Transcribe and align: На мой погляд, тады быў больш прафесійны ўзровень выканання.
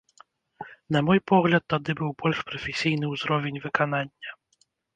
На 0.95 0.99
мой 1.09 1.19
погляд, 1.31 1.63
тады 1.73 1.91
быў 1.99 2.11
больш 2.23 2.39
прафесійны 2.49 3.05
ўзровень 3.13 3.63
выканання. 3.67 4.31